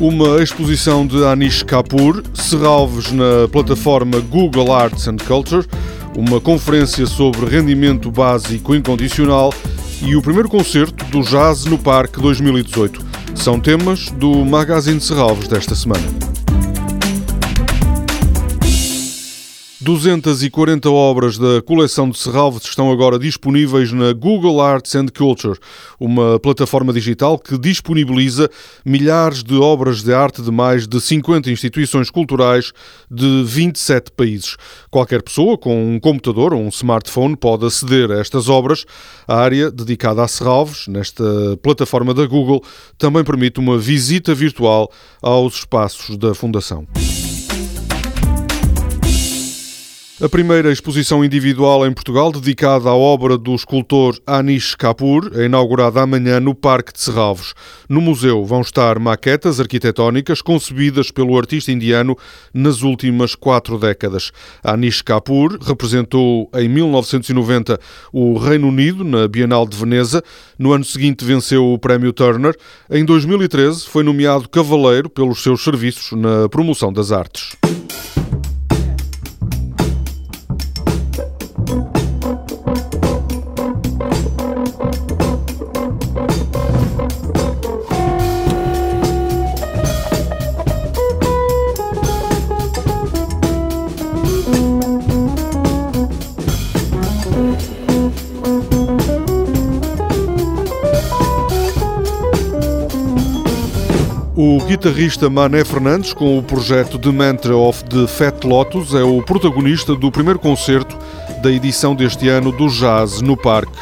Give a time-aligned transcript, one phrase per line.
[0.00, 5.66] Uma exposição de Anish Kapoor, Serralves na plataforma Google Arts and Culture,
[6.16, 9.52] uma conferência sobre rendimento básico incondicional
[10.00, 13.04] e o primeiro concerto do Jazz no Parque 2018.
[13.34, 16.37] São temas do Magazine Serralves desta semana.
[19.88, 25.58] 240 obras da coleção de Serralves estão agora disponíveis na Google Arts and Culture,
[25.98, 28.50] uma plataforma digital que disponibiliza
[28.84, 32.70] milhares de obras de arte de mais de 50 instituições culturais
[33.10, 34.56] de 27 países.
[34.90, 38.84] Qualquer pessoa com um computador ou um smartphone pode aceder a estas obras.
[39.26, 41.24] A área dedicada a Serralves, nesta
[41.62, 42.62] plataforma da Google,
[42.98, 46.86] também permite uma visita virtual aos espaços da Fundação.
[50.20, 56.02] A primeira exposição individual em Portugal, dedicada à obra do escultor Anish Kapoor, é inaugurada
[56.02, 57.54] amanhã no Parque de Serralvos.
[57.88, 62.16] No museu vão estar maquetas arquitetónicas concebidas pelo artista indiano
[62.52, 64.32] nas últimas quatro décadas.
[64.64, 67.78] Anish Kapoor representou em 1990
[68.12, 70.20] o Reino Unido na Bienal de Veneza.
[70.58, 72.56] No ano seguinte venceu o Prémio Turner.
[72.90, 77.56] Em 2013 foi nomeado cavaleiro pelos seus serviços na promoção das artes.
[104.40, 109.20] O guitarrista Mané Fernandes, com o projeto The Mantra of the Fat Lotus, é o
[109.20, 110.96] protagonista do primeiro concerto
[111.42, 113.76] da edição deste ano do Jazz no Parque.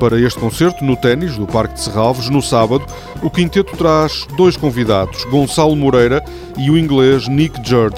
[0.00, 2.84] Para este concerto, no ténis do Parque de Serralves, no sábado,
[3.22, 6.24] o quinteto traz dois convidados, Gonçalo Moreira
[6.58, 7.94] e o inglês Nick Jurd.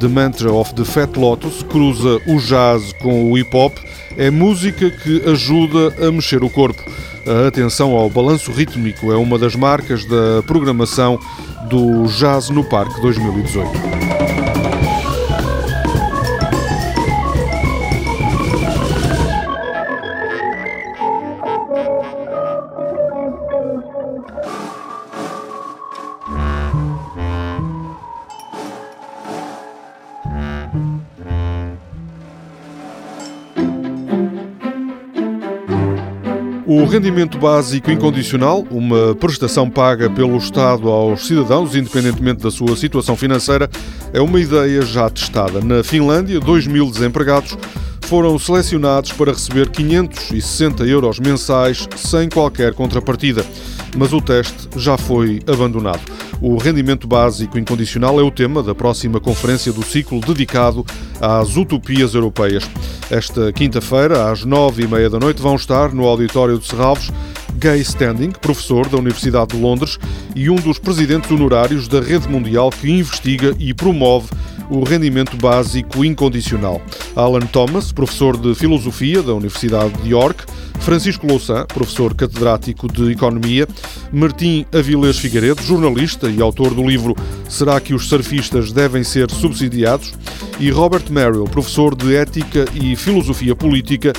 [0.00, 3.74] The Mantra of the Fat Lotus cruza o jazz com o hip hop,
[4.18, 6.82] é música que ajuda a mexer o corpo.
[7.26, 11.18] A atenção ao balanço rítmico é uma das marcas da programação
[11.68, 14.13] do Jazz no Parque 2018.
[36.66, 43.14] O rendimento básico incondicional, uma prestação paga pelo Estado aos cidadãos, independentemente da sua situação
[43.14, 43.68] financeira,
[44.14, 45.60] é uma ideia já testada.
[45.60, 47.54] Na Finlândia, 2 mil desempregados
[48.06, 53.44] foram selecionados para receber 560 euros mensais sem qualquer contrapartida,
[53.94, 56.00] mas o teste já foi abandonado.
[56.40, 60.84] O rendimento básico incondicional é o tema da próxima conferência do ciclo dedicado
[61.20, 62.68] às utopias europeias.
[63.10, 67.10] Esta quinta-feira, às nove e meia da noite, vão estar no auditório de Serralves
[67.56, 69.98] Gay Standing, professor da Universidade de Londres
[70.34, 74.28] e um dos presidentes honorários da rede mundial que investiga e promove
[74.70, 76.80] o rendimento básico incondicional.
[77.14, 80.44] Alan Thomas, professor de Filosofia da Universidade de York,
[80.84, 83.66] Francisco Louçã, professor catedrático de Economia,
[84.12, 87.16] Martim Avilés Figueiredo, jornalista e autor do livro
[87.48, 90.12] Será que os surfistas devem ser subsidiados?
[90.60, 94.12] e Robert Merrill, professor de Ética e Filosofia Política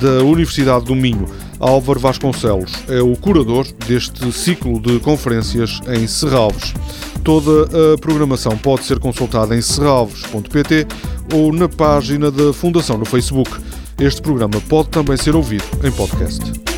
[0.00, 1.26] da Universidade do Minho.
[1.58, 6.74] Álvaro Vasconcelos é o curador deste ciclo de conferências em Serralves.
[7.22, 10.86] Toda a programação pode ser consultada em serralves.pt
[11.34, 13.50] ou na página da Fundação no Facebook.
[13.98, 16.71] Este programa pode também ser ouvido em podcast.